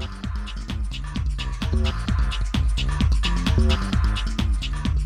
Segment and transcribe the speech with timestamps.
[0.00, 0.08] Thank
[2.08, 2.11] you.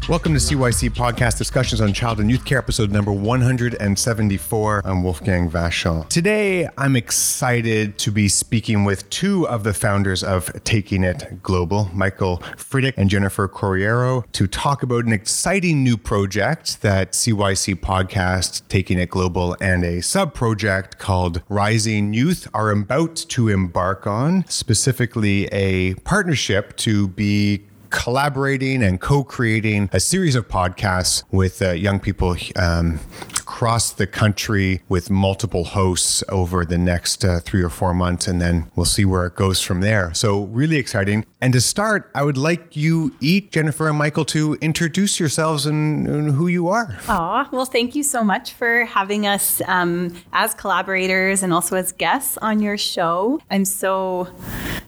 [0.08, 4.82] Welcome to CYC Podcast Discussions on Child and Youth Care, episode number 174.
[4.84, 6.08] I'm Wolfgang Vachon.
[6.08, 11.90] Today, I'm excited to be speaking with two of the founders of Taking It Global,
[11.92, 18.62] Michael Furdyk and Jennifer Corriero, to talk about an exciting new project that CYC Podcast,
[18.68, 24.44] Taking It Global, and a sub project called Rising Youth are about to embark on,
[24.46, 27.64] specifically a partnership to be
[27.96, 33.00] collaborating and co-creating a series of podcasts with uh, young people um,
[33.46, 38.40] across the country with multiple hosts over the next uh, three or four months and
[38.40, 40.12] then we'll see where it goes from there.
[40.14, 41.24] So really exciting.
[41.40, 46.08] And to start i would like you each jennifer and michael to introduce yourselves and,
[46.08, 46.98] and who you are.
[47.08, 51.92] Aw, well thank you so much for having us um, as collaborators and also as
[51.92, 53.40] guests on your show.
[53.48, 54.28] I'm so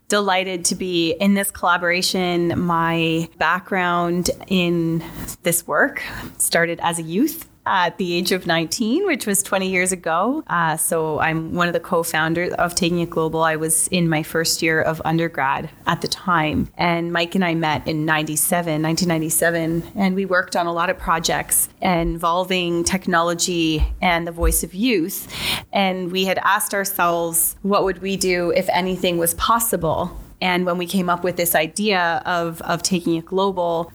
[0.08, 2.58] delighted to be in this collaboration.
[2.58, 5.05] My background in
[5.42, 6.02] this work
[6.38, 10.42] started as a youth at the age of 19, which was 20 years ago.
[10.47, 13.42] Uh, so I'm one of the co-founders of Taking It Global.
[13.42, 17.55] I was in my first year of undergrad at the time, and Mike and I
[17.55, 24.27] met in 97, 1997, and we worked on a lot of projects involving technology and
[24.27, 25.28] the voice of youth.
[25.72, 30.19] And we had asked ourselves, what would we do if anything was possible?
[30.41, 33.92] And when we came up with this idea of, of taking it global,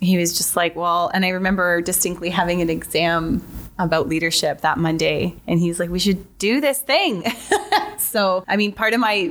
[0.00, 3.42] he was just like, well, and I remember distinctly having an exam
[3.78, 5.34] about leadership that Monday.
[5.46, 7.24] And he's like, we should do this thing.
[7.98, 9.30] so, I mean, part of my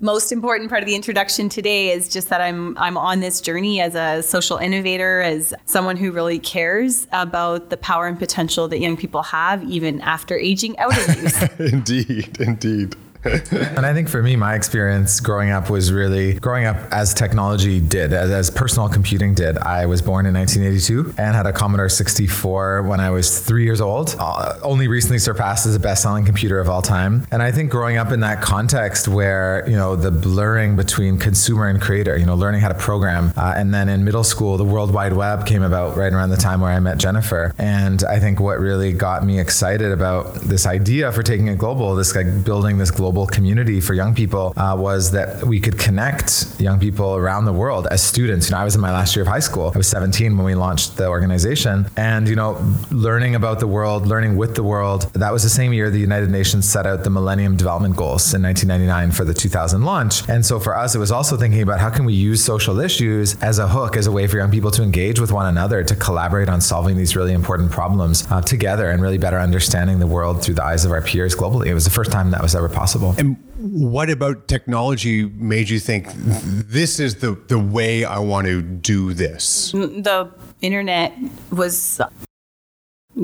[0.00, 3.80] most important part of the introduction today is just that I'm I'm on this journey
[3.80, 8.78] as a social innovator, as someone who really cares about the power and potential that
[8.78, 11.60] young people have even after aging out of youth.
[11.72, 12.96] indeed, indeed
[13.26, 17.80] and I think for me, my experience growing up was really growing up as technology
[17.80, 19.58] did, as, as, personal computing did.
[19.58, 23.80] I was born in 1982 and had a Commodore 64 when I was three years
[23.80, 27.26] old, uh, only recently surpassed as the best selling computer of all time.
[27.30, 31.68] And I think growing up in that context where, you know, the blurring between consumer
[31.68, 33.32] and creator, you know, learning how to program.
[33.36, 36.36] Uh, and then in middle school, the World Wide Web came about right around the
[36.36, 37.54] time where I met Jennifer.
[37.58, 41.94] And I think what really got me excited about this idea for taking it global,
[41.94, 45.78] this like building this global global community for young people uh, was that we could
[45.78, 48.50] connect young people around the world as students.
[48.50, 49.72] You know, I was in my last year of high school.
[49.74, 52.50] I was 17 when we launched the organization, and you know,
[52.90, 55.10] learning about the world, learning with the world.
[55.14, 58.42] That was the same year the United Nations set out the Millennium Development Goals in
[58.42, 60.28] 1999 for the 2000 launch.
[60.28, 63.40] And so for us, it was also thinking about how can we use social issues
[63.42, 65.96] as a hook, as a way for young people to engage with one another, to
[65.96, 70.42] collaborate on solving these really important problems uh, together, and really better understanding the world
[70.42, 71.66] through the eyes of our peers globally.
[71.66, 73.36] It was the first time that was ever possible possible.
[73.58, 78.62] And what about technology made you think this is the, the way I want to
[78.62, 79.72] do this?
[79.72, 80.30] The
[80.60, 81.14] internet
[81.50, 82.00] was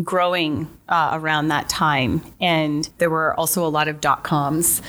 [0.02, 4.80] growing uh, around that time, and there were also a lot of dot coms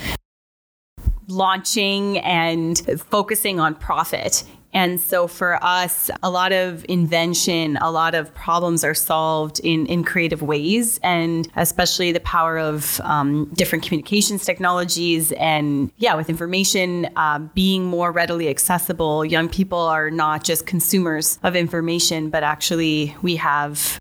[1.27, 2.79] launching and
[3.09, 4.43] focusing on profit.
[4.73, 9.85] And so for us, a lot of invention, a lot of problems are solved in,
[9.85, 16.27] in creative ways, and especially the power of um, different communications technologies and, yeah, with
[16.29, 19.23] information uh, being more readily accessible.
[19.23, 23.99] Young people are not just consumers of information, but actually we have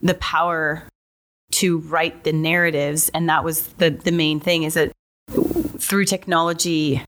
[0.00, 0.88] the power
[1.52, 3.08] to write the narratives.
[3.14, 4.92] And that was the, the main thing is that
[5.78, 7.02] through technology,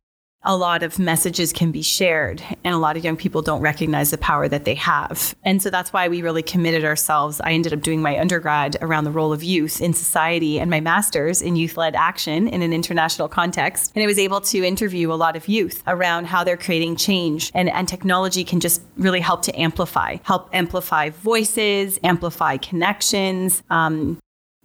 [0.48, 4.10] a lot of messages can be shared and a lot of young people don't recognize
[4.10, 5.36] the power that they have.
[5.44, 7.38] And so that's why we really committed ourselves.
[7.42, 10.80] I ended up doing my undergrad around the role of youth in society and my
[10.80, 13.92] master's in youth led action in an international context.
[13.94, 17.52] And I was able to interview a lot of youth around how they're creating change
[17.54, 24.18] and, and technology can just really help to amplify, help amplify voices, amplify connections, um,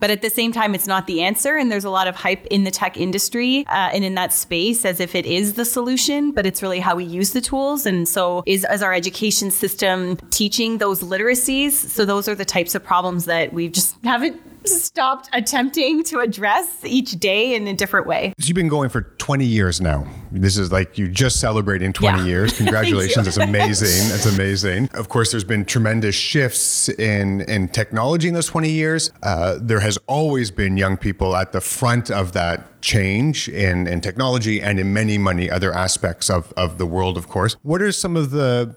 [0.03, 1.55] but at the same time, it's not the answer.
[1.55, 4.83] And there's a lot of hype in the tech industry uh, and in that space
[4.83, 7.85] as if it is the solution, but it's really how we use the tools.
[7.85, 11.71] And so, is, is our education system teaching those literacies?
[11.71, 16.83] So, those are the types of problems that we just haven't stopped attempting to address
[16.83, 18.33] each day in a different way.
[18.41, 20.05] So you've been going for 20 years now.
[20.33, 22.25] This is like you just celebrating 20 yeah.
[22.25, 22.57] years.
[22.57, 23.27] Congratulations.
[23.27, 24.15] it's amazing.
[24.15, 24.89] It's amazing.
[24.93, 29.11] Of course, there's been tremendous shifts in, in technology in those 20 years.
[29.21, 34.01] Uh, there has always been young people at the front of that change in, in
[34.01, 37.55] technology and in many, many other aspects of, of the world, of course.
[37.63, 38.75] What are some of the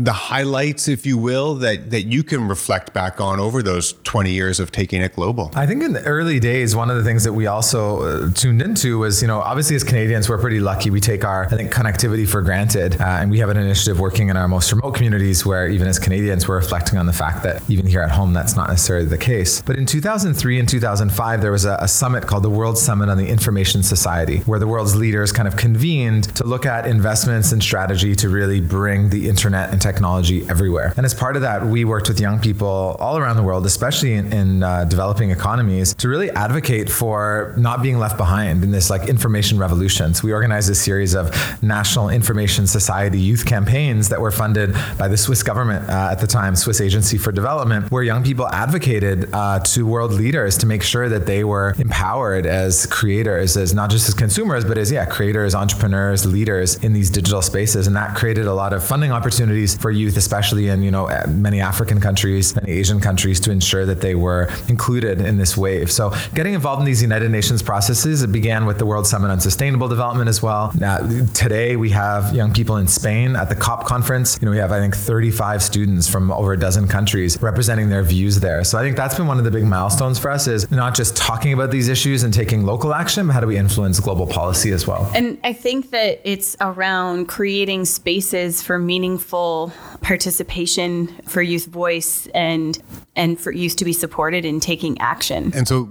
[0.00, 4.30] the highlights, if you will, that that you can reflect back on over those 20
[4.30, 5.50] years of taking it global?
[5.54, 8.62] I think in the early days, one of the things that we also uh, tuned
[8.62, 10.90] into was, you know, obviously as Canadians, we're pretty lucky.
[10.90, 14.28] We take our, I think, connectivity for granted, uh, and we have an initiative working
[14.28, 17.62] in our most remote communities where even as Canadians, we're reflecting on the fact that
[17.68, 19.62] even here at home, that's not necessarily the case.
[19.62, 23.16] But in 2003 and 2005, there was a, a summit called the World Summit on
[23.16, 27.62] the Information Society, where the world's leaders kind of convened to look at investments and
[27.62, 30.92] strategy to really bring the internet and technology everywhere.
[30.96, 34.14] And as part of that, we worked with young people all around the world, especially
[34.14, 38.90] in, in uh, developing economies, to really advocate for not being left behind in this
[38.90, 40.14] like information revolution.
[40.18, 41.30] So we organized a series of
[41.62, 46.26] National Information Society youth campaigns that were funded by the Swiss government uh, at the
[46.26, 50.82] time, Swiss Agency for Development, where young people advocated uh, to world leaders to make
[50.82, 55.06] sure that they were empowered as creators, as not just as consumers, but as yeah,
[55.06, 59.76] creators, entrepreneurs, leaders in these digital spaces, and that created a lot of funding opportunities
[59.76, 64.00] for youth, especially in you know many African countries, many Asian countries, to ensure that
[64.00, 65.92] they were included in this wave.
[65.92, 69.38] So getting involved in these United Nations processes, it began with the World Summit on
[69.38, 70.72] Sustainable Development as well.
[70.78, 70.98] Now,
[71.34, 74.38] today we have young people in Spain at the COP conference.
[74.40, 78.02] You know, we have I think 35 students from over a dozen countries representing their
[78.02, 78.64] views there.
[78.64, 81.16] So I think that's been one of the big milestones for us is not just
[81.16, 84.70] talking about these issues and taking local action, but how do we influence global policy
[84.70, 85.10] as well?
[85.14, 92.78] And I think that it's around creating spaces for meaningful participation for youth voice and
[93.16, 95.52] and for youth to be supported in taking action.
[95.54, 95.84] And so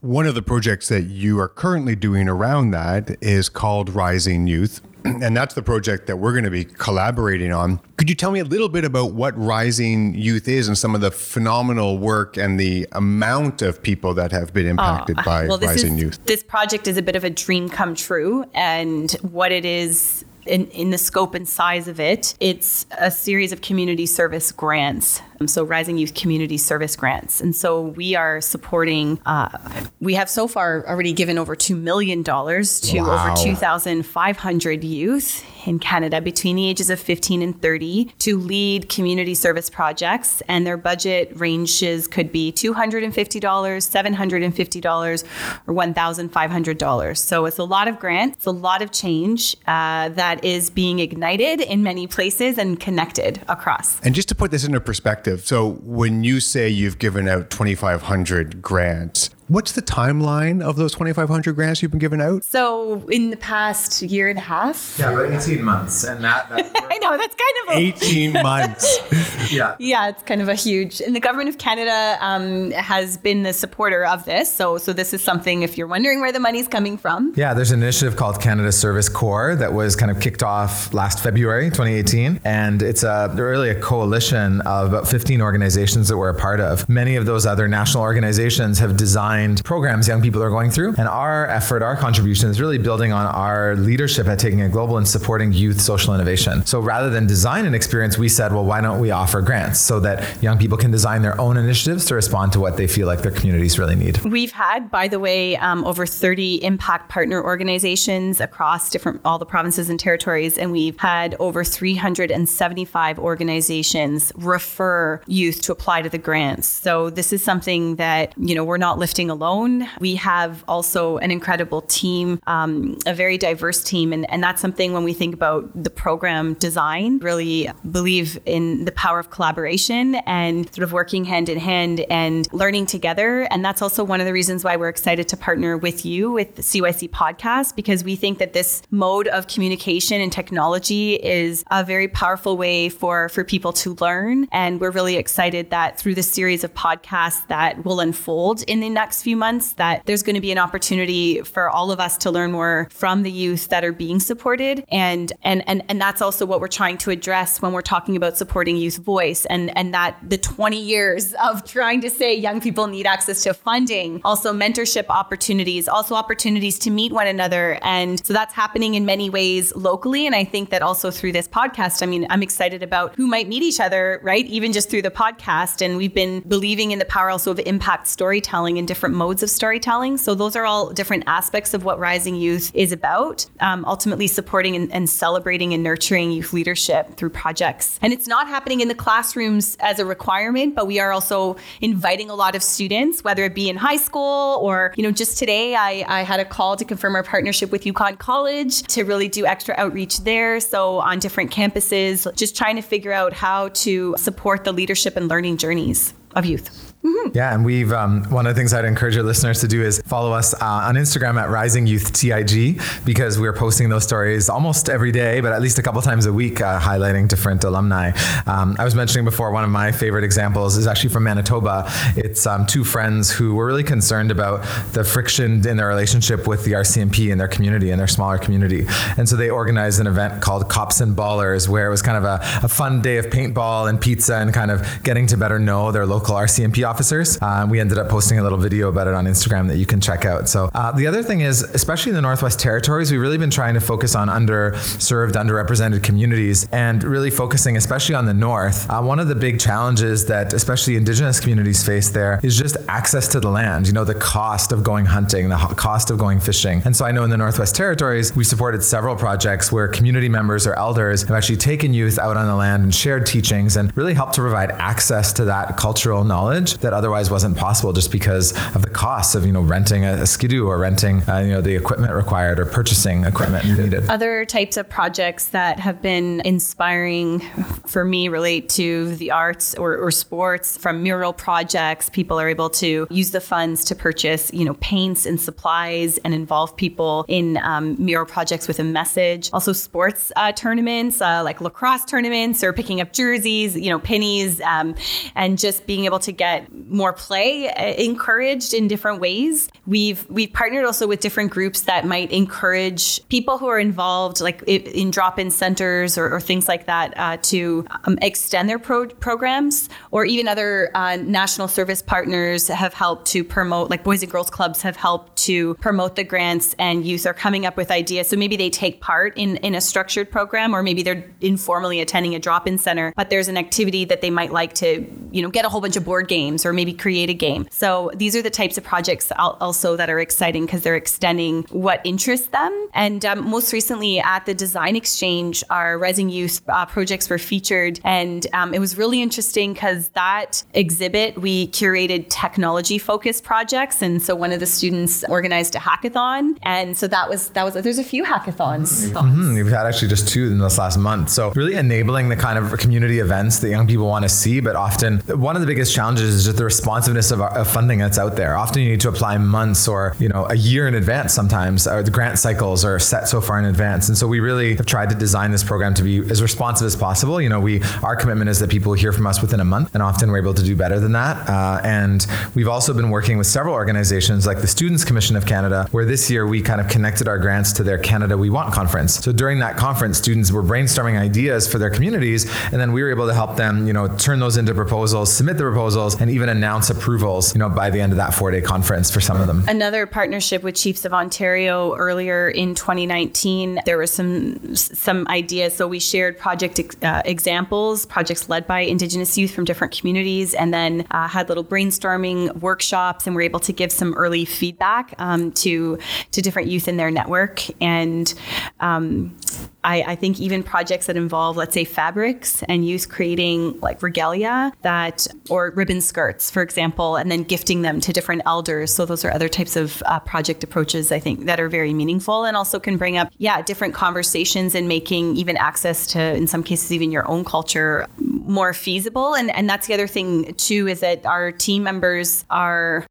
[0.00, 4.80] one of the projects that you are currently doing around that is called Rising Youth.
[5.04, 7.80] And that's the project that we're going to be collaborating on.
[7.96, 11.00] Could you tell me a little bit about what Rising Youth is and some of
[11.00, 15.46] the phenomenal work and the amount of people that have been ah, impacted oh, by
[15.48, 16.24] well, Rising is, Youth?
[16.26, 18.44] This project is a bit of a dream come true.
[18.54, 23.52] And what it is in, in the scope and size of it, it's a series
[23.52, 25.20] of community service grants.
[25.42, 27.40] Um, so, Rising Youth Community Service Grants.
[27.40, 29.58] And so, we are supporting, uh,
[30.00, 33.34] we have so far already given over $2 million to wow.
[33.34, 39.34] over 2,500 youth in Canada between the ages of 15 and 30 to lead community
[39.34, 40.42] service projects.
[40.48, 45.24] And their budget ranges could be $250, $750,
[45.66, 47.18] or $1,500.
[47.18, 50.70] So, it's a lot of grants, it's a lot of change uh, that that is
[50.70, 53.98] being ignited in many places and connected across.
[54.02, 58.62] And just to put this into perspective, so when you say you've given out 2,500
[58.62, 62.44] grants, What's the timeline of those 2,500 grants you've been giving out?
[62.44, 64.96] So, in the past year and a half.
[64.98, 66.04] Yeah, about 18 months.
[66.04, 66.46] And that.
[66.50, 69.52] I know, that's kind of a, 18 months.
[69.52, 69.74] yeah.
[69.78, 71.00] Yeah, it's kind of a huge.
[71.00, 74.52] And the government of Canada um, has been the supporter of this.
[74.52, 77.32] So, so, this is something, if you're wondering where the money's coming from.
[77.36, 81.20] Yeah, there's an initiative called Canada Service Corps that was kind of kicked off last
[81.22, 82.40] February 2018.
[82.44, 86.88] And it's a, really a coalition of about 15 organizations that we're a part of.
[86.88, 89.31] Many of those other national organizations have designed
[89.64, 90.94] programs young people are going through.
[90.98, 94.96] And our effort, our contribution is really building on our leadership at Taking It Global
[94.98, 96.64] and supporting youth social innovation.
[96.66, 100.00] So rather than design an experience, we said, well, why don't we offer grants so
[100.00, 103.22] that young people can design their own initiatives to respond to what they feel like
[103.22, 104.20] their communities really need?
[104.24, 109.46] We've had, by the way, um, over 30 impact partner organizations across different all the
[109.46, 116.18] provinces and territories, and we've had over 375 organizations refer youth to apply to the
[116.18, 116.66] grants.
[116.66, 119.88] So this is something that you know we're not lifting alone.
[120.00, 124.12] We have also an incredible team, um, a very diverse team.
[124.12, 128.92] And, and that's something when we think about the program design, really believe in the
[128.92, 133.42] power of collaboration and sort of working hand in hand and learning together.
[133.50, 136.56] And that's also one of the reasons why we're excited to partner with you with
[136.56, 141.84] the CYC podcast, because we think that this mode of communication and technology is a
[141.84, 144.48] very powerful way for, for people to learn.
[144.52, 148.88] And we're really excited that through the series of podcasts that will unfold in the
[148.88, 152.30] next few months that there's going to be an opportunity for all of us to
[152.30, 154.84] learn more from the youth that are being supported.
[154.88, 158.38] And and and, and that's also what we're trying to address when we're talking about
[158.38, 162.86] supporting youth voice and and that the 20 years of trying to say young people
[162.86, 167.78] need access to funding also mentorship opportunities also opportunities to meet one another.
[167.82, 170.26] And so that's happening in many ways locally.
[170.26, 173.48] And I think that also through this podcast I mean I'm excited about who might
[173.48, 174.46] meet each other right?
[174.46, 175.84] Even just through the podcast.
[175.84, 179.42] And we've been believing in the power also of impact storytelling in different different modes
[179.42, 180.16] of storytelling.
[180.16, 183.44] So those are all different aspects of what Rising Youth is about.
[183.58, 187.98] Um, ultimately, supporting and, and celebrating and nurturing youth leadership through projects.
[188.00, 192.30] And it's not happening in the classrooms as a requirement, but we are also inviting
[192.30, 195.74] a lot of students, whether it be in high school or, you know, just today
[195.74, 199.46] I, I had a call to confirm our partnership with Yukon College to really do
[199.46, 200.60] extra outreach there.
[200.60, 205.26] So on different campuses, just trying to figure out how to support the leadership and
[205.26, 206.91] learning journeys of youth.
[207.04, 207.36] Mm-hmm.
[207.36, 210.00] Yeah, and we've um, one of the things I'd encourage your listeners to do is
[210.06, 214.88] follow us uh, on Instagram at Rising Youth TIG because we're posting those stories almost
[214.88, 218.12] every day, but at least a couple times a week, uh, highlighting different alumni.
[218.46, 221.90] Um, I was mentioning before one of my favorite examples is actually from Manitoba.
[222.16, 226.64] It's um, two friends who were really concerned about the friction in their relationship with
[226.64, 230.40] the RCMP in their community, in their smaller community, and so they organized an event
[230.40, 233.88] called Cops and Ballers, where it was kind of a, a fun day of paintball
[233.88, 237.40] and pizza and kind of getting to better know their local RCMP officers.
[237.40, 239.98] Uh, we ended up posting a little video about it on Instagram that you can
[239.98, 240.46] check out.
[240.46, 243.72] So uh, the other thing is, especially in the Northwest Territories, we've really been trying
[243.72, 248.90] to focus on underserved, underrepresented communities, and really focusing especially on the North.
[248.90, 253.26] Uh, one of the big challenges that especially Indigenous communities face there is just access
[253.28, 253.86] to the land.
[253.86, 256.82] You know, the cost of going hunting, the cost of going fishing.
[256.84, 260.66] And so I know in the Northwest Territories, we supported several projects where community members
[260.66, 264.12] or elders have actually taken youth out on the land and shared teachings and really
[264.12, 268.82] helped to provide access to that cultural knowledge that otherwise wasn't possible just because of
[268.82, 271.74] the costs of you know renting a, a skidoo or renting uh, you know the
[271.74, 274.08] equipment required or purchasing equipment needed.
[274.08, 277.40] Other types of projects that have been inspiring
[277.86, 280.76] for me relate to the arts or, or sports.
[280.76, 285.26] From mural projects, people are able to use the funds to purchase you know paints
[285.26, 289.50] and supplies and involve people in um, mural projects with a message.
[289.52, 294.60] Also, sports uh, tournaments uh, like lacrosse tournaments or picking up jerseys, you know, pennies,
[294.62, 294.94] um,
[295.34, 299.68] and just being able to get more play uh, encouraged in different ways.
[299.86, 304.62] We've we've partnered also with different groups that might encourage people who are involved, like
[304.64, 309.88] in drop-in centers or, or things like that, uh, to um, extend their pro- programs,
[310.10, 314.50] or even other uh, national service partners have helped to promote, like Boys and Girls
[314.50, 318.28] Clubs have helped to promote the grants, and youth are coming up with ideas.
[318.28, 322.34] So maybe they take part in in a structured program, or maybe they're informally attending
[322.34, 325.64] a drop-in center, but there's an activity that they might like to, you know, get
[325.64, 327.66] a whole bunch of board games or maybe create a game.
[327.70, 332.00] So these are the types of projects also that are exciting because they're extending what
[332.04, 332.88] interests them.
[332.94, 338.00] And um, most recently at the Design Exchange, our Rising Youth uh, projects were featured.
[338.04, 344.02] And um, it was really interesting because that exhibit, we curated technology focused projects.
[344.02, 346.58] And so one of the students organized a hackathon.
[346.62, 349.10] And so that was, that was, there's a few hackathons.
[349.10, 349.54] Mm-hmm.
[349.54, 351.30] We've had actually just two in this last month.
[351.30, 354.60] So really enabling the kind of community events that young people want to see.
[354.60, 358.18] But often one of the biggest challenges is just the responsiveness of, of funding that's
[358.18, 358.56] out there.
[358.56, 361.86] Often you need to apply months or you know a year in advance sometimes.
[361.86, 364.08] Or the grant cycles are set so far in advance.
[364.08, 366.96] And so we really have tried to design this program to be as responsive as
[366.96, 367.40] possible.
[367.40, 370.02] You know we our commitment is that people hear from us within a month and
[370.02, 371.48] often we're able to do better than that.
[371.48, 375.86] Uh, and we've also been working with several organizations like the students commission of canada
[375.90, 379.14] where this year we kind of connected our grants to their canada we want conference.
[379.16, 383.10] So during that conference students were brainstorming ideas for their communities and then we were
[383.10, 386.48] able to help them you know turn those into proposals submit the proposals and even
[386.48, 389.46] announce approvals you know by the end of that four day conference for some of
[389.46, 389.64] them.
[389.68, 393.80] Another partnership with Chiefs of Ontario earlier in 2019.
[393.84, 399.36] There were some some ideas, so we shared project uh, examples, projects led by Indigenous
[399.36, 403.72] youth from different communities, and then uh, had little brainstorming workshops, and were able to
[403.72, 405.98] give some early feedback um, to
[406.32, 407.62] to different youth in their network.
[407.80, 408.32] And
[408.80, 409.36] um,
[409.84, 414.72] I, I, think even projects that involve, let's say, fabrics and youth creating like regalia
[414.82, 418.94] that or ribbon skirts, for example, and then gifting them to different elders.
[418.94, 422.44] So those are other types of uh, project approaches I think that are very meaningful
[422.44, 426.62] and also can bring up, yeah, different conversations and making even access to, in some
[426.62, 429.34] cases, even your own culture more feasible.
[429.34, 433.06] And and that's the other thing too is that our team members are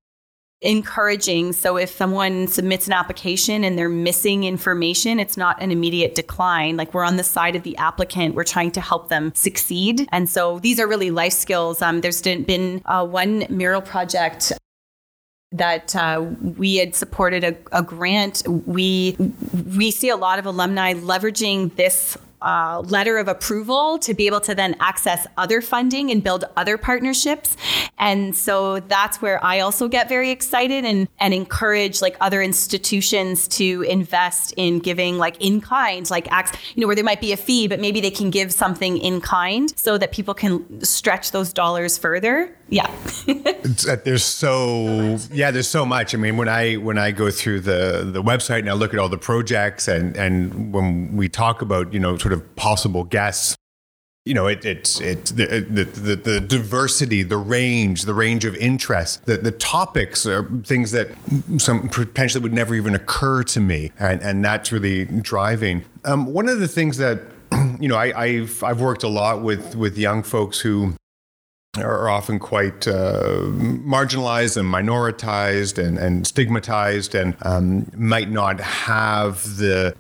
[0.62, 1.54] encouraging.
[1.54, 6.78] So if someone submits an application and they're missing information, it's not an immediate decline.
[6.78, 10.08] Like we're on the side of the applicant, we're trying to help them succeed.
[10.12, 11.82] And so these are really life skills.
[11.82, 14.54] Um, there's been uh, one mural project
[15.52, 16.26] that uh,
[16.58, 18.44] we had supported a, a grant.
[18.48, 19.18] We
[19.76, 24.56] we see a lot of alumni leveraging this letter of approval to be able to
[24.56, 27.56] then access other funding and build other partnerships.
[27.98, 33.48] And so that's where I also get very excited and, and encourage like other institutions
[33.50, 37.32] to invest in giving like in kind, like acts, you know, where there might be
[37.32, 41.32] a fee, but maybe they can give something in kind so that people can stretch
[41.32, 42.56] those dollars further.
[42.70, 42.90] Yeah.
[43.88, 46.14] Uh, there's so yeah, there's so much.
[46.14, 49.00] I mean, when I when I go through the the website and I look at
[49.00, 53.56] all the projects and and when we talk about you know sort of possible guests
[54.26, 59.26] you know, it, it's it's the, the, the diversity, the range, the range of interest,
[59.26, 61.10] the the topics are things that
[61.58, 65.86] some potentially would never even occur to me, and and that's really driving.
[66.06, 67.22] Um, one of the things that
[67.80, 70.94] you know, I, I've I've worked a lot with with young folks who
[71.78, 79.42] are often quite uh, marginalized and minoritized and, and stigmatized and um, might not have
[79.56, 79.96] the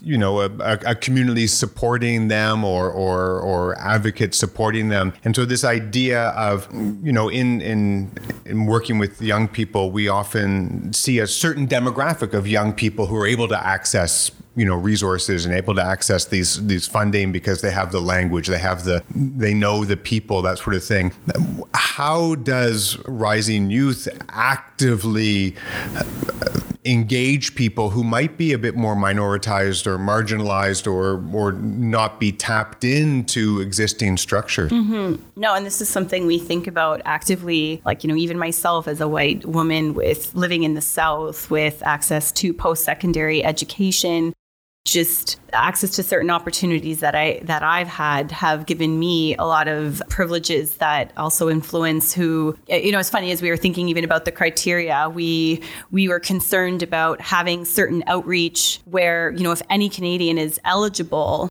[0.00, 0.50] you know a,
[0.86, 5.12] a, community supporting them or, or or advocates supporting them.
[5.24, 6.68] And so this idea of
[7.02, 8.12] you know in in
[8.44, 13.16] in working with young people we often see a certain demographic of young people who
[13.16, 17.60] are able to access you know resources and able to access these these funding because
[17.60, 21.12] they have the language they have the they know the people that sort of thing
[21.74, 25.54] how does rising youth actively
[26.84, 32.32] engage people who might be a bit more minoritized or marginalized or or not be
[32.32, 34.70] tapped into existing structures.
[34.72, 35.22] Mm-hmm.
[35.36, 37.82] No, and this is something we think about actively.
[37.84, 41.82] Like you know, even myself as a white woman with living in the South with
[41.84, 44.32] access to post secondary education,
[44.84, 49.68] just access to certain opportunities that I that I've had have given me a lot
[49.68, 54.04] of privileges that also influence who you know it's funny as we were thinking even
[54.04, 59.60] about the criteria we we were concerned about having certain outreach where you know if
[59.68, 61.48] any Canadian is eligible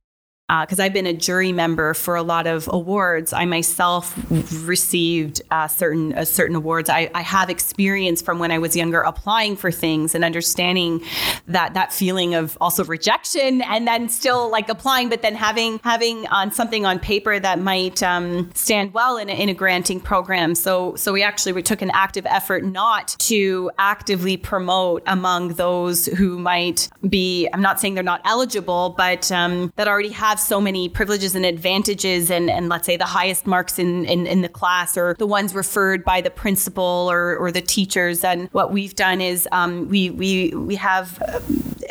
[0.62, 3.34] because uh, I've been a jury member for a lot of awards.
[3.34, 4.18] I myself
[4.64, 6.90] received uh, certain uh, certain awards.
[6.90, 11.04] I, I, have experience from when I was younger applying for things and understanding
[11.48, 16.26] that that feeling of also rejection and then still like applying, but then having having
[16.28, 20.56] on something on paper that might um, stand well in a, in a granting program.
[20.56, 26.08] So so we actually we took an active effort not to actively promote among those
[26.08, 27.48] who might be.
[27.54, 31.36] I'm not saying they're not eligible, but um, that already have have so many privileges
[31.36, 35.16] and advantages and, and let's say the highest marks in, in, in the class or
[35.20, 38.24] the ones referred by the principal or, or the teachers.
[38.24, 41.18] And what we've done is um, we, we, we have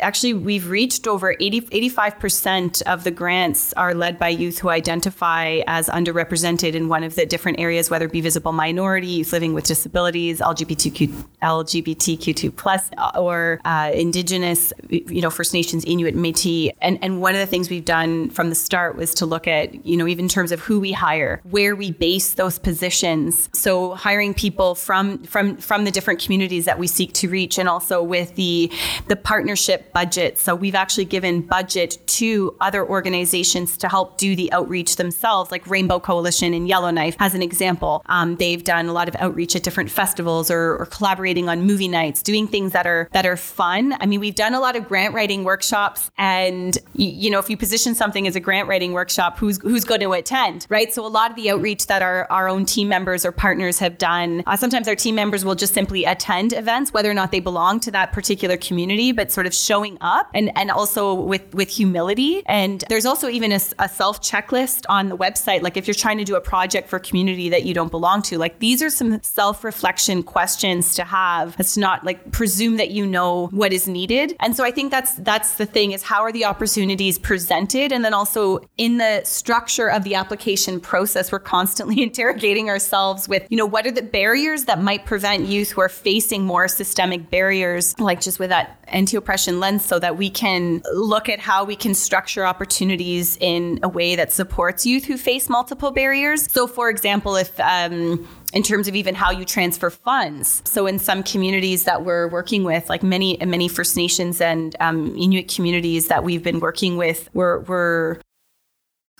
[0.01, 5.61] actually we've reached over 80, 85% of the grants are led by youth who identify
[5.67, 9.53] as underrepresented in one of the different areas, whether it be visible minority, youth living
[9.53, 11.07] with disabilities, LGBTQ,
[11.41, 16.71] LGBTQ2 plus, or uh, Indigenous, you know, First Nations, Inuit, Métis.
[16.81, 19.85] And, and one of the things we've done from the start was to look at,
[19.85, 23.49] you know, even in terms of who we hire, where we base those positions.
[23.53, 27.67] So hiring people from from from the different communities that we seek to reach, and
[27.67, 28.71] also with the
[29.07, 30.37] the partnership budget.
[30.37, 35.65] So we've actually given budget to other organizations to help do the outreach themselves, like
[35.67, 38.01] Rainbow Coalition and Yellowknife, as an example.
[38.07, 41.87] Um, they've done a lot of outreach at different festivals or, or collaborating on movie
[41.87, 43.95] nights, doing things that are that are fun.
[43.99, 47.49] I mean, we've done a lot of grant writing workshops, and you, you know, if
[47.49, 50.93] you position something as a grant writing workshop, who's who's going to attend, right?
[50.93, 53.97] So a lot of the outreach that our our own team members or partners have
[53.97, 57.39] done, uh, sometimes our team members will just simply attend events, whether or not they
[57.39, 61.69] belong to that particular community, but sort of showing up and and also with with
[61.69, 62.43] humility.
[62.45, 65.61] And there's also even a, a self checklist on the website.
[65.61, 68.37] Like if you're trying to do a project for community that you don't belong to,
[68.37, 71.55] like these are some self reflection questions to have.
[71.59, 74.35] It's not like presume that you know what is needed.
[74.39, 78.03] And so I think that's that's the thing is how are the opportunities presented, and
[78.03, 83.57] then also in the structure of the application process, we're constantly interrogating ourselves with, you
[83.57, 87.97] know, what are the barriers that might prevent youth who are facing more systemic barriers,
[87.99, 91.75] like just with that anti oppression lens, so that we can look at how we
[91.75, 96.51] can structure opportunities in a way that supports youth who face multiple barriers.
[96.51, 100.63] So, for example, if um, in terms of even how you transfer funds.
[100.65, 105.15] So in some communities that we're working with, like many many First Nations and um,
[105.15, 108.19] Inuit communities that we've been working with, we're we're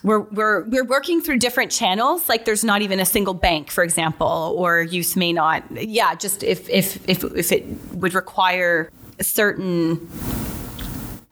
[0.02, 2.30] we're, we're, we're working through different channels.
[2.30, 5.64] Like there's not even a single bank, for example, or youth may not.
[5.72, 8.90] Yeah, just if, if, if, if it would require
[9.22, 10.08] certain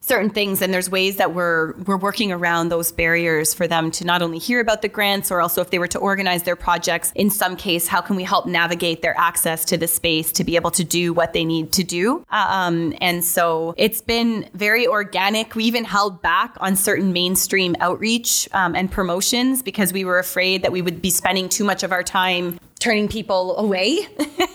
[0.07, 4.05] certain things and there's ways that we're we're working around those barriers for them to
[4.05, 7.11] not only hear about the grants or also if they were to organize their projects
[7.15, 10.55] in some case how can we help navigate their access to the space to be
[10.55, 12.25] able to do what they need to do?
[12.31, 15.55] Uh, um, and so it's been very organic.
[15.55, 20.61] We even held back on certain mainstream outreach um, and promotions because we were afraid
[20.61, 24.07] that we would be spending too much of our time turning people away.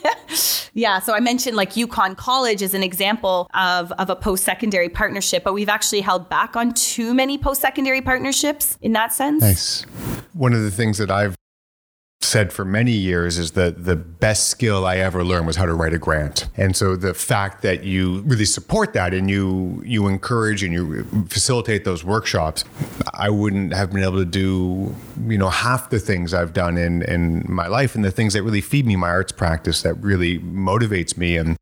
[0.75, 4.89] yeah, so I mentioned like Yukon College as an example of, of a post secondary
[4.89, 9.43] partnership, but we've actually held back on too many post secondary partnerships in that sense.
[9.43, 9.83] Nice.
[10.33, 11.37] One of the things that I've
[12.33, 15.75] said for many years is that the best skill I ever learned was how to
[15.75, 16.49] write a grant.
[16.57, 21.05] And so the fact that you really support that and you you encourage and you
[21.29, 22.65] facilitate those workshops,
[23.13, 24.95] I wouldn't have been able to do,
[25.27, 28.43] you know, half the things I've done in in my life and the things that
[28.43, 31.59] really feed me my arts practice that really motivates me and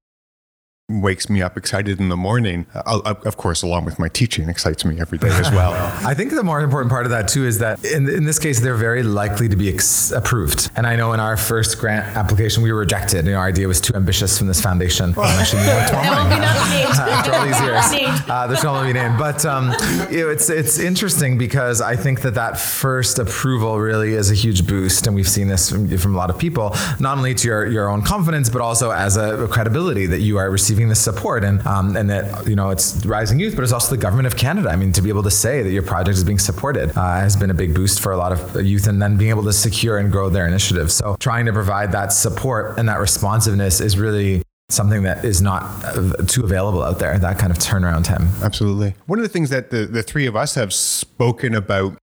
[0.91, 2.67] wakes me up excited in the morning.
[2.75, 5.73] Uh, of course, along with my teaching, excites me every day as well.
[6.07, 8.61] I think the more important part of that too is that in, in this case,
[8.61, 10.71] they're very likely to be ex- approved.
[10.77, 13.27] And I know in our first grant application, we were rejected.
[13.27, 15.15] You know, our idea was too ambitious from this foundation.
[15.21, 17.85] Well, actually, After all these years,
[18.29, 19.19] uh, there's no be named.
[19.19, 19.75] But um,
[20.11, 24.35] you know, it's it's interesting because I think that that first approval really is a
[24.35, 27.49] huge boost, and we've seen this from, from a lot of people, not only to
[27.49, 31.01] your your own confidence, but also as a credibility that you are receiving receiving this
[31.01, 31.45] support.
[31.45, 34.37] And um, and that you know it's rising youth but it's also the government of
[34.37, 34.71] Canada.
[34.71, 37.37] I mean to be able to say that your project is being supported uh, has
[37.37, 39.99] been a big boost for a lot of youth and then being able to secure
[39.99, 40.91] and grow their initiative.
[40.91, 45.63] so trying to provide that support and that responsiveness is really something that is not
[45.85, 48.29] uh, too available out there that kind of turnaround time.
[48.43, 48.95] Absolutely.
[49.07, 51.99] One of the things that the, the three of us have spoken about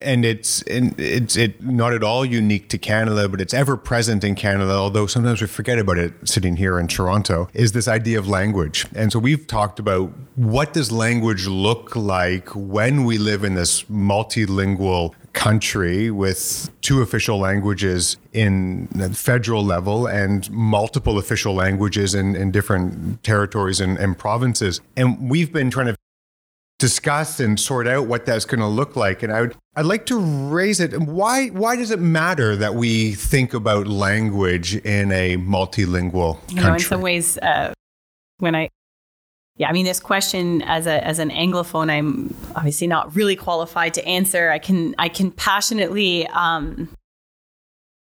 [0.00, 4.24] and it's and it's it not at all unique to Canada, but it's ever present
[4.24, 4.72] in Canada.
[4.72, 7.48] Although sometimes we forget about it sitting here in Toronto.
[7.52, 8.86] Is this idea of language?
[8.94, 13.84] And so we've talked about what does language look like when we live in this
[13.84, 22.34] multilingual country with two official languages in the federal level and multiple official languages in,
[22.34, 24.80] in different territories and, and provinces.
[24.96, 25.96] And we've been trying to
[26.80, 29.22] discuss and sort out what that's going to look like.
[29.22, 30.98] And I would, I'd like to raise it.
[30.98, 36.56] Why, why does it matter that we think about language in a multilingual country?
[36.56, 37.72] You know, in some ways, uh,
[38.38, 38.70] when I,
[39.56, 43.92] yeah, I mean, this question as a as an anglophone, I'm obviously not really qualified
[43.94, 44.50] to answer.
[44.50, 46.88] I can I can passionately um,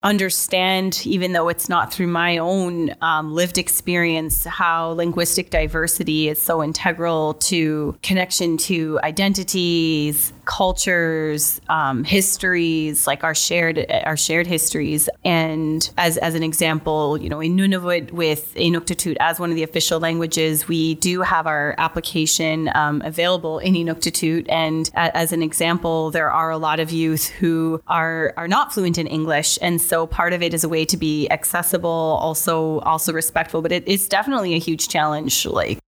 [0.03, 6.41] understand, even though it's not through my own um, lived experience, how linguistic diversity is
[6.41, 15.10] so integral to connection to identities, cultures, um, histories, like our shared our shared histories.
[15.23, 19.63] And as as an example, you know, in Nunavut with Inuktitut as one of the
[19.63, 24.45] official languages, we do have our application um, available in Inuktitut.
[24.49, 28.73] And a, as an example, there are a lot of youth who are are not
[28.73, 32.79] fluent in English, and so part of it is a way to be accessible, also
[32.79, 33.62] also respectful.
[33.62, 35.45] But it, it's definitely a huge challenge.
[35.45, 35.79] Like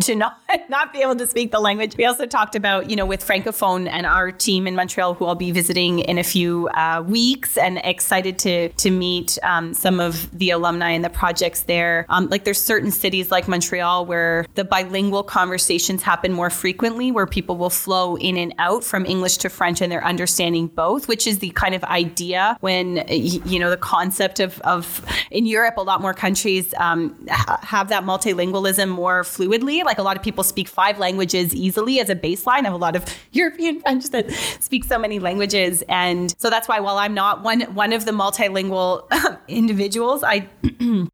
[0.00, 1.96] to not not be able to speak the language.
[1.96, 5.34] We also talked about, you know, with Francophone and our team in Montreal, who I'll
[5.34, 10.30] be visiting in a few uh, weeks, and excited to to meet um, some of
[10.36, 12.06] the alumni and the projects there.
[12.08, 17.26] Um, like there's certain cities like Montreal where the bilingual conversations happen more frequently, where
[17.26, 21.26] people will flow in and out from English to French, and they're understanding both, which
[21.26, 25.82] is the kind of idea when you know the concept of of in Europe, a
[25.82, 30.68] lot more countries um, have that multilingualism more fluidly like a lot of people speak
[30.68, 32.60] five languages easily as a baseline.
[32.60, 35.82] I have a lot of European friends that speak so many languages.
[35.88, 39.08] And so that's why while I'm not one one of the multilingual
[39.48, 40.48] individuals, I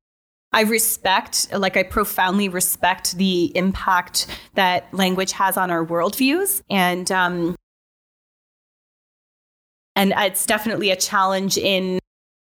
[0.52, 6.62] I respect, like, I profoundly respect the impact that language has on our worldviews.
[6.70, 7.54] And, um,
[9.94, 11.97] and it's definitely a challenge in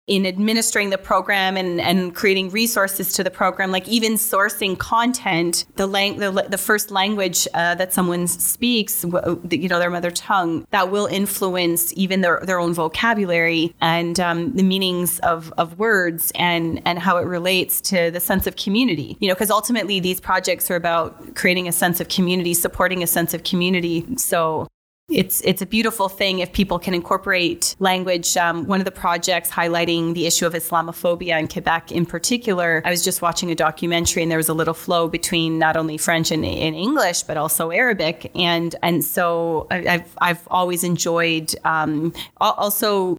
[0.06, 5.64] in administering the program and, and creating resources to the program, like even sourcing content,
[5.76, 10.66] the lang- the, the first language uh, that someone speaks, you know, their mother tongue,
[10.70, 16.32] that will influence even their, their own vocabulary and um, the meanings of, of words
[16.36, 19.16] and, and how it relates to the sense of community.
[19.20, 23.06] You know, because ultimately these projects are about creating a sense of community, supporting a
[23.06, 24.06] sense of community.
[24.16, 24.68] So
[25.08, 28.36] it's it's a beautiful thing if people can incorporate language.
[28.36, 32.90] Um, one of the projects highlighting the issue of Islamophobia in Quebec, in particular, I
[32.90, 36.32] was just watching a documentary, and there was a little flow between not only French
[36.32, 43.16] and, and English, but also Arabic, and and so I've I've always enjoyed um, also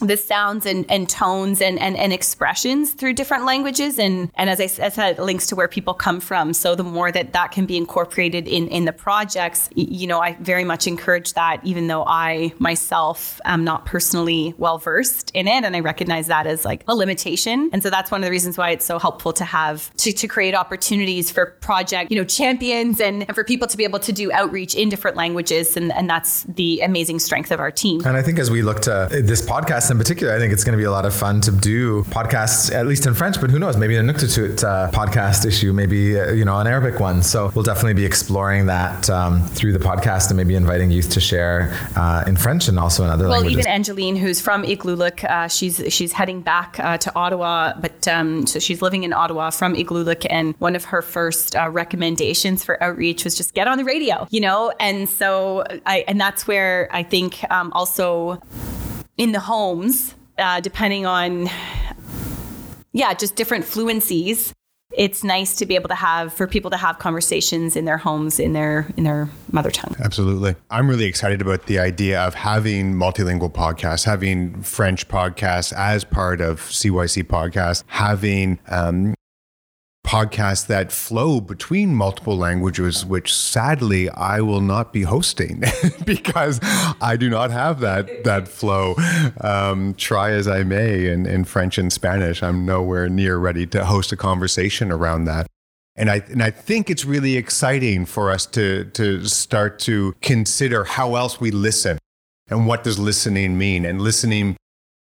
[0.00, 3.98] the sounds and, and tones and, and, and expressions through different languages.
[3.98, 6.52] And and as I, said links to where people come from.
[6.52, 10.34] So the more that that can be incorporated in in the projects you know I
[10.34, 15.64] very much encourage that even though I myself am not personally well versed in it
[15.64, 17.70] and I recognize that as like a limitation.
[17.72, 20.28] And so that's one of the reasons why it's so helpful to have to, to
[20.28, 24.12] create opportunities for project you know champions and, and for people to be able to
[24.12, 25.74] do outreach in different languages.
[25.74, 28.04] And and that's the amazing strength of our team.
[28.04, 30.64] And I think as we look to uh, this podcast in particular, I think it's
[30.64, 33.50] going to be a lot of fun to do podcasts, at least in French, but
[33.50, 37.22] who knows, maybe a Inuktitut uh, podcast issue, maybe, uh, you know, an Arabic one.
[37.22, 41.20] So we'll definitely be exploring that um, through the podcast and maybe inviting youth to
[41.20, 43.56] share uh, in French and also in other well, languages.
[43.56, 48.06] Well, even Angeline, who's from Igloolik, uh, she's, she's heading back uh, to Ottawa, but
[48.08, 50.26] um, so she's living in Ottawa from Igloolik.
[50.30, 54.26] And one of her first uh, recommendations for outreach was just get on the radio,
[54.30, 54.72] you know?
[54.80, 58.40] And so I, and that's where I think um, also
[59.16, 61.48] in the homes, uh, depending on,
[62.92, 64.52] yeah, just different fluencies.
[64.92, 68.38] It's nice to be able to have for people to have conversations in their homes
[68.38, 69.96] in their in their mother tongue.
[70.02, 70.54] Absolutely.
[70.70, 76.40] I'm really excited about the idea of having multilingual podcasts, having French podcasts as part
[76.40, 79.15] of CYC podcast, having um,
[80.06, 85.64] podcasts that flow between multiple languages, which sadly I will not be hosting
[86.06, 86.60] because
[87.00, 88.94] I do not have that that flow.
[89.40, 93.84] Um, try as I may in, in French and Spanish, I'm nowhere near ready to
[93.84, 95.48] host a conversation around that.
[95.96, 100.84] And I and I think it's really exciting for us to to start to consider
[100.84, 101.98] how else we listen
[102.48, 104.56] and what does listening mean and listening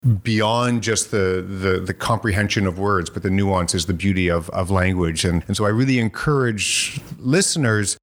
[0.06, 4.70] beyond just the, the, the comprehension of words, but the nuances, the beauty of of
[4.70, 5.24] language.
[5.24, 7.96] And and so I really encourage listeners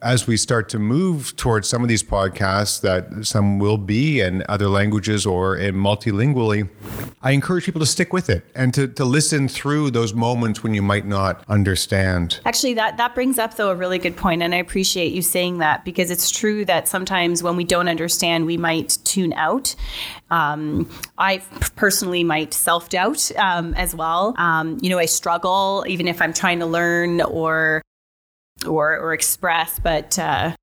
[0.00, 4.44] as we start to move towards some of these podcasts that some will be in
[4.48, 6.68] other languages or in multilingually,
[7.20, 10.72] I encourage people to stick with it and to, to listen through those moments when
[10.72, 12.38] you might not understand.
[12.44, 15.58] Actually, that, that brings up, though, a really good point, And I appreciate you saying
[15.58, 19.74] that because it's true that sometimes when we don't understand, we might tune out.
[20.30, 21.38] Um, I
[21.74, 24.34] personally might self doubt um, as well.
[24.38, 27.82] Um, you know, I struggle even if I'm trying to learn or
[28.66, 30.54] or or express, but uh,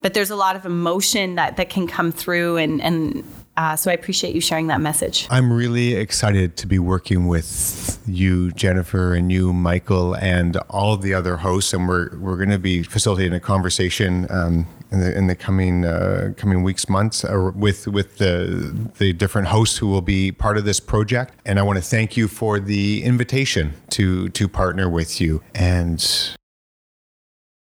[0.00, 3.24] but there's a lot of emotion that that can come through, and and
[3.56, 5.26] uh, so I appreciate you sharing that message.
[5.30, 11.14] I'm really excited to be working with you, Jennifer, and you, Michael, and all the
[11.14, 14.26] other hosts, and we're we're going to be facilitating a conversation.
[14.30, 19.14] Um, in the, in the coming uh, coming weeks, months, uh, with with the the
[19.14, 22.28] different hosts who will be part of this project, and I want to thank you
[22.28, 25.42] for the invitation to to partner with you.
[25.54, 26.36] And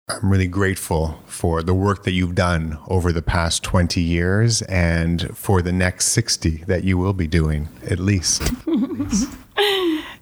[0.09, 5.37] I'm really grateful for the work that you've done over the past 20 years and
[5.37, 8.41] for the next 60 that you will be doing, at least.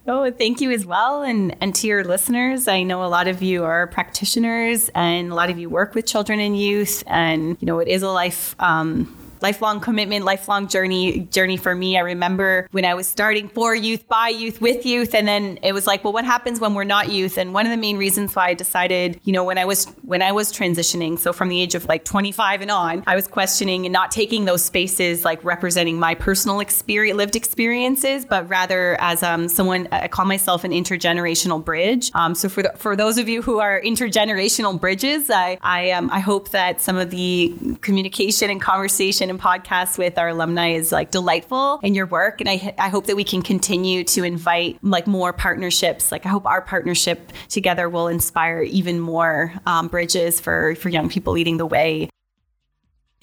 [0.06, 1.24] oh, thank you as well.
[1.24, 5.36] And, and to your listeners, I know a lot of you are practitioners and a
[5.36, 7.02] lot of you work with children and youth.
[7.08, 8.56] And, you know, it is a life.
[8.60, 11.98] Um, lifelong commitment, lifelong journey journey for me.
[11.98, 15.74] I remember when I was starting for youth, by youth, with youth, and then it
[15.74, 17.38] was like, well, what happens when we're not youth?
[17.38, 20.22] And one of the main reasons why I decided, you know, when I was when
[20.22, 23.86] I was transitioning, so from the age of like 25 and on, I was questioning
[23.86, 29.24] and not taking those spaces like representing my personal experience, lived experiences, but rather as
[29.24, 32.12] um, someone I call myself an intergenerational bridge.
[32.14, 36.10] Um, so for the, for those of you who are intergenerational bridges, I I um,
[36.12, 40.92] I hope that some of the communication and conversation and podcasts with our alumni is
[40.92, 42.42] like delightful in your work.
[42.42, 46.12] And I, I hope that we can continue to invite like more partnerships.
[46.12, 51.10] Like I hope our partnership together will inspire even more um, bridges for, for young
[51.10, 52.10] people leading the way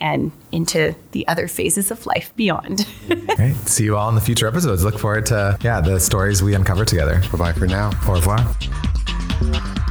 [0.00, 2.86] and into the other phases of life beyond.
[3.36, 3.54] Great.
[3.66, 4.84] See you all in the future episodes.
[4.84, 7.22] Look forward to, yeah, the stories we uncover together.
[7.32, 7.90] Bye bye for now.
[8.06, 9.84] Au revoir.